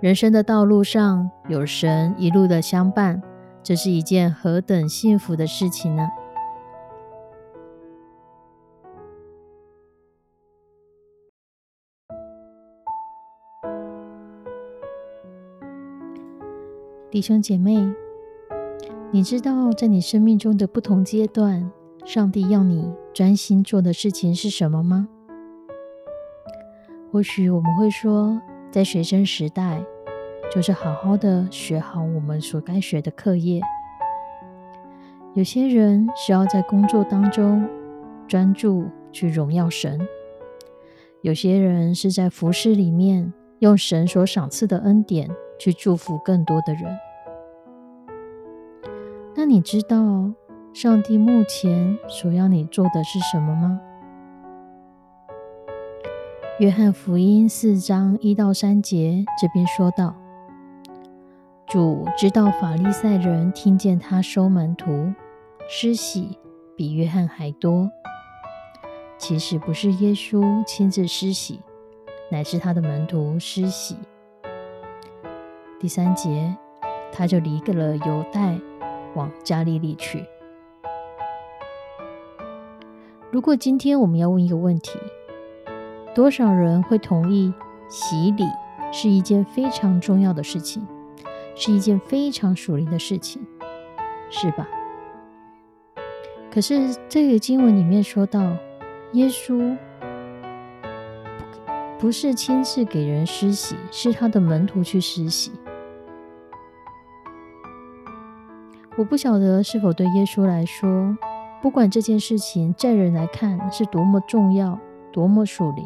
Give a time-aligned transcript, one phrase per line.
[0.00, 3.20] 人生的道路上有神一路的相伴，
[3.64, 6.08] 这是一件何等幸福的事情呢？
[17.10, 17.92] 弟兄姐妹，
[19.10, 21.68] 你知道在你生命中的不同阶段，
[22.04, 25.08] 上帝要你专心做的事情是什么吗？
[27.10, 28.40] 或许我们会说。
[28.70, 29.82] 在学生时代，
[30.52, 33.60] 就是好好的学好我们所该学的课业。
[35.34, 37.66] 有些人需要在工作当中
[38.26, 39.98] 专注去荣耀神；
[41.22, 46.84] 有些人是在服饰里面用神所赏赐的恩典去祝福更多的人。
[49.34, 50.30] 那你知道
[50.74, 53.80] 上帝目前所要你做的是什么吗？
[56.58, 60.12] 约翰福音四章一到三节，这边说到：
[61.68, 65.14] 主知道法利赛人听见他收门徒
[65.68, 66.36] 施洗
[66.76, 67.88] 比约翰还多，
[69.18, 71.60] 其实不是耶稣亲自施洗，
[72.28, 73.96] 乃是他的门徒施洗。
[75.78, 76.56] 第三节，
[77.12, 78.58] 他就离开了犹太，
[79.14, 80.24] 往加利利去。
[83.30, 84.98] 如果今天我们要问一个问题，
[86.18, 87.54] 多少人会同意
[87.88, 88.42] 洗礼
[88.90, 90.84] 是一件非常重要的事情，
[91.54, 93.40] 是一件非常属灵的事情，
[94.28, 94.66] 是吧？
[96.50, 98.40] 可是这个经文里面说到，
[99.12, 99.76] 耶稣
[102.00, 105.52] 不是亲自给人施洗，是他的门徒去施洗。
[108.96, 111.16] 我不晓得是否对耶稣来说，
[111.62, 114.80] 不管这件事情在人来看是多么重要。
[115.18, 115.84] 多么属灵！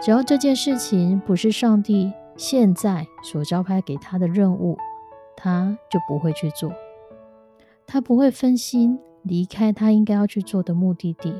[0.00, 4.78] 只要这件事情不是上帝现在所招派给他的任务，
[5.36, 6.72] 他就不会去做。
[7.86, 11.34] 他不会分心离开他应该要去做的目的地。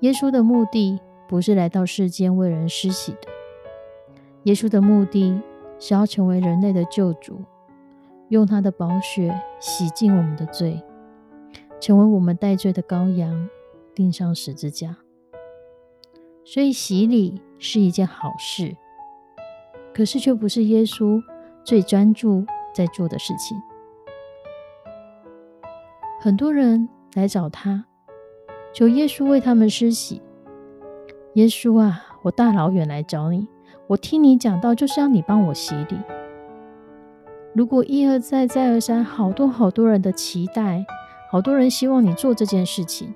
[0.00, 3.28] 耶稣的目的不是来到世间为人施洗的，
[4.42, 5.40] 耶稣的目的
[5.78, 7.44] 是要成为人类的救主，
[8.30, 10.82] 用他的宝血洗净我们的罪，
[11.78, 13.48] 成为我们代罪的羔羊，
[13.94, 14.96] 钉上十字架。
[16.44, 18.76] 所以洗礼是一件好事，
[19.94, 21.22] 可是却不是耶稣
[21.64, 22.44] 最专注
[22.74, 23.56] 在做的事情。
[26.20, 27.84] 很多人来找他，
[28.74, 30.20] 求耶稣为他们施洗。
[31.34, 33.46] 耶稣啊，我大老远来找你，
[33.86, 35.98] 我听你讲到就是要你帮我洗礼。
[37.54, 40.84] 如果一而再再而三，好多好多人的期待，
[41.30, 43.14] 好多人希望你做这件事情，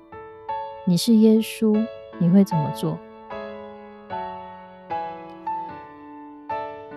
[0.85, 1.85] 你是耶稣，
[2.19, 2.97] 你会怎么做？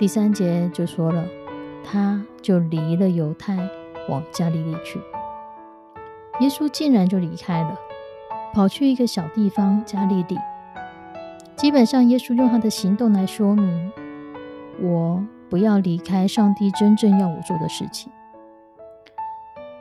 [0.00, 1.26] 第三节就说了，
[1.84, 3.68] 他就离了犹太，
[4.08, 4.98] 往加利利去。
[6.40, 7.78] 耶稣竟然就离开了，
[8.54, 10.38] 跑去一个小地方加利利。
[11.54, 13.92] 基本上，耶稣用他的行动来说明，
[14.80, 18.10] 我不要离开上帝真正要我做的事情，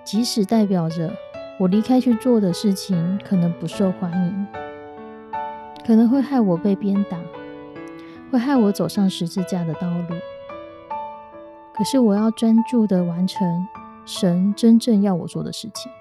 [0.03, 1.13] 即使代表着
[1.61, 4.47] 我离开去做的事情可能不受欢迎，
[5.87, 7.17] 可能会害我被鞭打。
[8.31, 10.15] 会害我走上十字架的道路。
[11.73, 13.67] 可是我要专注的完成
[14.05, 15.91] 神真正要我做的事情，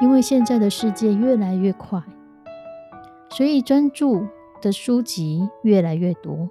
[0.00, 2.02] 因为现在的世界越来越快，
[3.30, 4.26] 所以专注
[4.62, 6.48] 的书籍越来越多。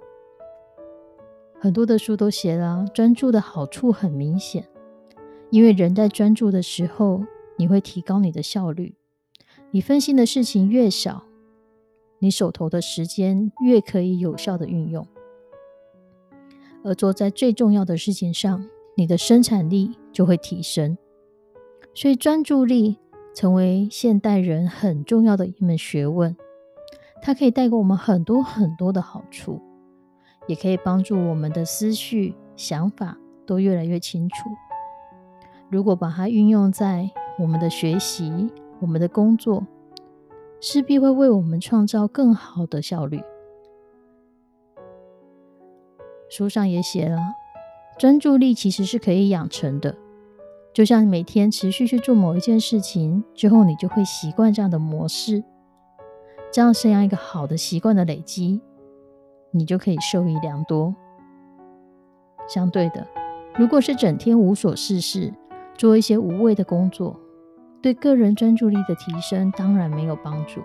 [1.60, 4.68] 很多的书都写了，专注的好处很明显，
[5.50, 7.24] 因为人在专注的时候，
[7.56, 8.94] 你会提高你的效率，
[9.72, 11.24] 你分心的事情越少。
[12.20, 15.06] 你手头的时间越可以有效的运用，
[16.82, 18.64] 而做在最重要的事情上，
[18.96, 20.98] 你的生产力就会提升。
[21.94, 22.98] 所以专注力
[23.34, 26.36] 成为现代人很重要的一门学问，
[27.22, 29.60] 它可以带给我们很多很多的好处，
[30.46, 33.16] 也可以帮助我们的思绪、想法
[33.46, 34.34] 都越来越清楚。
[35.70, 38.48] 如果把它运用在我们的学习、
[38.80, 39.66] 我们的工作，
[40.60, 43.22] 势必会为我们创造更好的效率。
[46.28, 47.18] 书上也写了，
[47.98, 49.96] 专注力其实是可以养成的。
[50.74, 55.42] 就像你每天持续去做某一件事情之后，你就会习惯这样的模式，
[56.52, 58.60] 这样是养一个好的习惯的累积，
[59.50, 60.94] 你就可以受益良多。
[62.46, 63.06] 相对的，
[63.56, 65.32] 如果是整天无所事事，
[65.76, 67.18] 做一些无谓的工作，
[67.80, 70.62] 对个人专注力的提升当然没有帮助。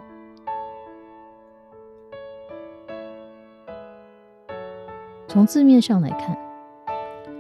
[5.28, 6.38] 从字面上来看，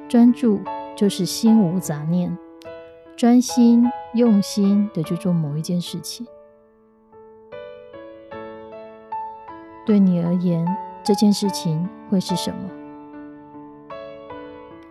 [0.08, 0.62] 专注
[0.96, 2.38] 就是心无杂念。
[3.16, 6.25] 专心用心的去做某一件事情，
[9.86, 10.66] 对你而言，
[11.04, 12.70] 这件事情会是什么？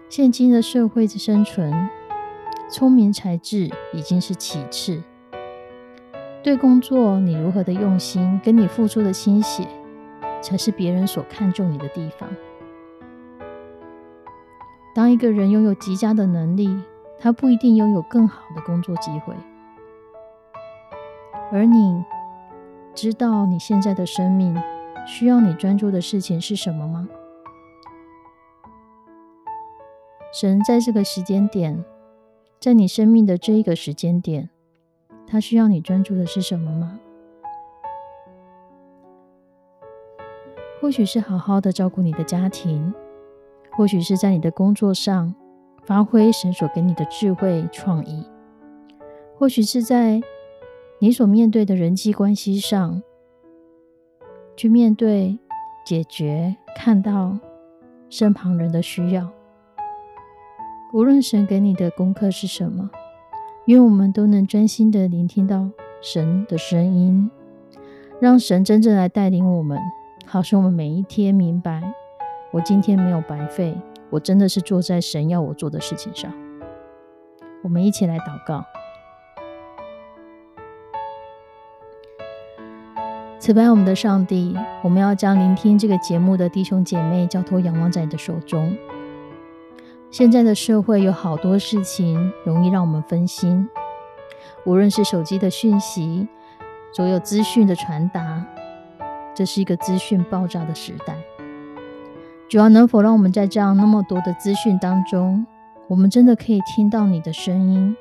[0.08, 1.90] 现今的社会的生存，
[2.72, 5.02] 聪明才智已经是其次。
[6.42, 9.69] 对工作，你如何的用心，跟你付出的心血，
[10.40, 12.28] 才是别人所看重你的地方。
[14.94, 16.82] 当一个人拥有极佳的能力，
[17.20, 19.34] 他不一定拥有更好的工作机会，
[21.52, 22.02] 而你
[22.94, 24.60] 知道你现在的生命
[25.06, 27.06] 需要你专注的事情是什么吗？
[30.32, 31.84] 神在这个时间点，
[32.62, 34.49] 在你生命的这一个时间点，
[35.26, 37.00] 他需要你专注的是什么吗？
[40.81, 42.94] 或许是好好的照顾你的家庭，
[43.73, 45.35] 或许是在你的工作上。
[45.85, 48.25] 发挥神所给你的智慧创意，
[49.37, 50.20] 或许是在
[51.00, 53.03] 你所面对的人际关系上，
[54.55, 55.37] 去面对、
[55.85, 57.37] 解决、看到
[58.08, 59.29] 身旁人的需要。
[60.93, 62.91] 无论神给你的功课是什么，
[63.65, 65.71] 愿我们都能专心的聆听到
[66.03, 67.31] 神的声音，
[68.21, 69.79] 让神真正来带领我们，
[70.27, 71.83] 好使我们每一天明白，
[72.50, 73.75] 我今天没有白费。
[74.11, 76.31] 我真的是坐在神要我做的事情上。
[77.62, 78.62] 我们一起来祷告。
[83.39, 88.77] 慈悲我们的上帝，我们要将聆听这个节目的弟兄姐妹交托仰望在你的手中。
[90.12, 93.67] 现在的社会有好多事情容易让我们分心，
[94.67, 96.29] 无论是手机的讯息，
[96.93, 98.44] 所有资讯的传达，
[99.35, 101.17] 这是一个资讯爆炸的时代。
[102.47, 105.47] 主要能否让我们在这样那么多的资讯当中，
[105.88, 107.97] 我们真的可以听到你的声音，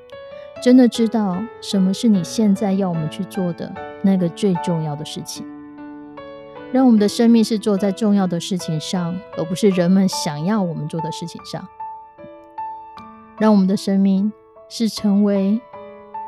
[0.61, 3.73] 真的知道什么是你现在要我们去做的
[4.03, 5.45] 那个最重要的事情？
[6.73, 11.65] 让我们的生命是做在重要的事情上，而不是人们想要我们做的事情上。
[13.41, 14.31] 让我们的生命
[14.69, 15.59] 是成为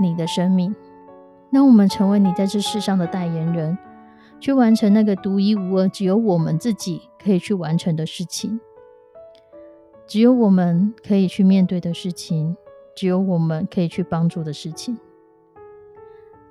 [0.02, 0.76] 你的生命，
[1.52, 3.78] 让我们成为你在这世上的代言人。
[4.40, 8.60] 去完成那个独一无二、只有我们自己可以去完成的事情，
[10.08, 12.58] 只有我们可以去面对的事情，
[12.96, 14.98] 只有我们可以去帮助的事情。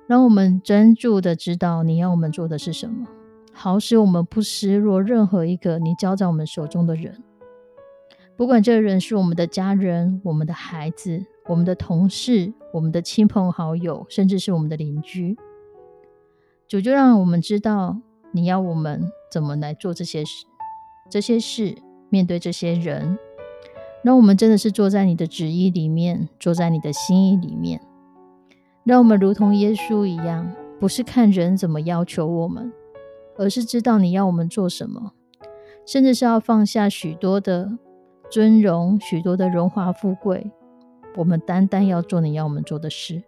[0.07, 3.05] 让我们专注的知道你要我们做的是什么，
[3.51, 7.21] 好使我们不失落任何一个你交在我们手中的人。
[8.35, 15.37] 不管这个人是我们的家人、我们的孩子、我们的同事、我们的亲朋好友，甚至是我们的邻居。
[16.67, 17.99] 主就让我们知道，
[18.31, 20.45] 你要我们怎么来做这些事，
[21.11, 21.77] 这些事
[22.09, 23.19] 面对这些人，
[24.01, 27.79] 让我们真的是坐在你的旨意里面，坐在你的心意里面，
[28.83, 32.73] 让我们如同耶稣一样，不是看人怎么要求我们，
[33.37, 35.11] 而是知道你要我们做什么，
[35.85, 37.77] 甚至是要放下许多的
[38.33, 40.49] 尊荣，许多的荣华富贵，
[41.15, 43.21] 我们单单要做你要我们做的事。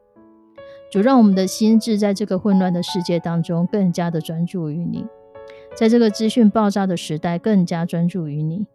[0.92, 5.06] 主让我们的心智在这个混乱的世界当中更加的专注于你，
[5.76, 8.66] 在这个资讯爆炸的时代更加专注于你，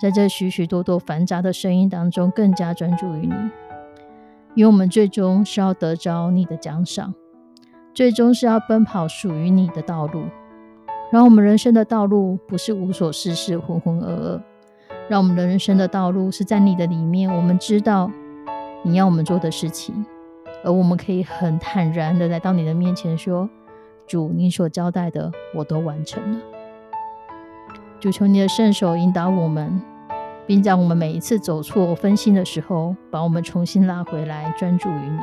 [0.00, 3.34] 在这许许多多繁杂的声音当中更加专注于你，
[4.54, 7.12] 因为我们最终是要得着你的奖赏，
[7.92, 10.22] 最终是要奔跑属于你的道路，
[11.12, 14.40] 让我们人生的道路不是无所事事、浑浑噩噩，
[15.08, 18.10] 让我们的人生的道路是在你的里面，我们知道
[18.82, 20.04] 你要我们做的事情。
[20.64, 23.46] 而我们可以很坦然的来到你的面前，说
[24.08, 26.40] ：“主，你所交代的我都完成了。”
[28.00, 29.78] 主求你的圣手引导我们，
[30.46, 35.20] 并在我们每一次走错、分心的时候，把我们重新拉回来，专注于你。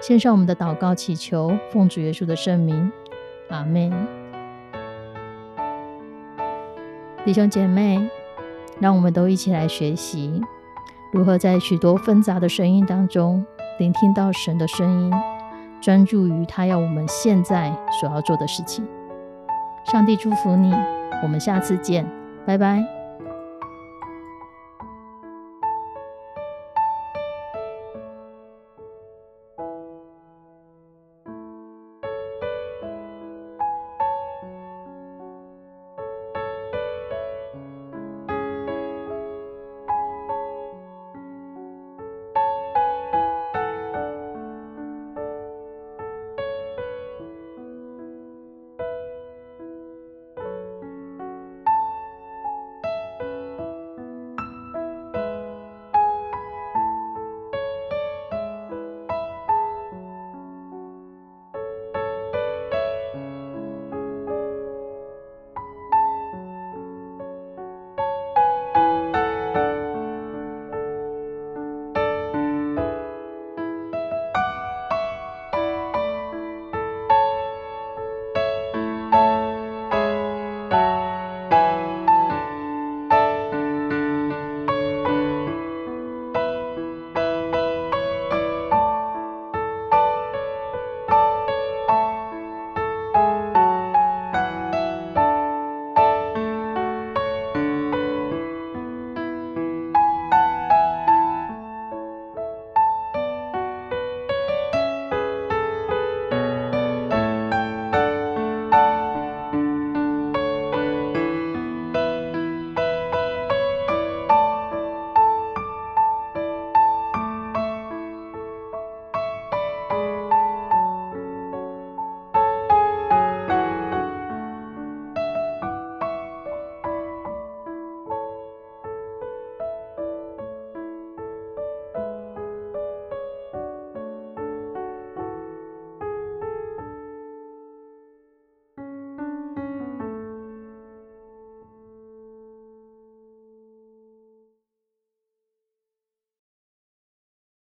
[0.00, 2.90] 献上我们的祷告，祈求奉主耶稣的圣名，
[3.50, 3.92] 阿门。
[7.26, 8.08] 弟兄姐妹，
[8.80, 10.40] 让我们都一起来学习
[11.12, 13.44] 如何在许多纷杂的声音当中。
[13.78, 15.12] 聆听到神的声音，
[15.80, 18.84] 专注于他要我们现在所要做的事情。
[19.84, 20.74] 上帝祝福你，
[21.22, 22.04] 我们下次见，
[22.44, 22.97] 拜拜。